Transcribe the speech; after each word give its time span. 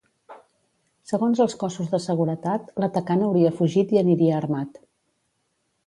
Segons 1.09 1.41
els 1.45 1.55
cossos 1.65 1.91
de 1.93 2.01
seguretat, 2.07 2.73
l’atacant 2.85 3.23
hauria 3.27 3.55
fugit 3.61 3.95
i 3.97 4.03
aniria 4.05 4.41
armat. 4.43 4.85